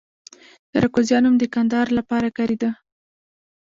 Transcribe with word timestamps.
د 0.71 0.73
اراکوزیا 0.79 1.17
نوم 1.23 1.35
د 1.39 1.43
کندهار 1.53 1.87
لپاره 1.97 2.29
کاریده 2.37 2.69